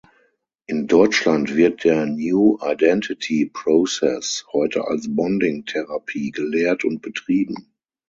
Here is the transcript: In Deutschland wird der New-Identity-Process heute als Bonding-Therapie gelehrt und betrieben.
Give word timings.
In 0.65 0.87
Deutschland 0.87 1.55
wird 1.55 1.83
der 1.83 2.07
New-Identity-Process 2.07 4.47
heute 4.51 4.87
als 4.87 5.05
Bonding-Therapie 5.15 6.31
gelehrt 6.31 6.83
und 6.83 7.03
betrieben. 7.03 7.71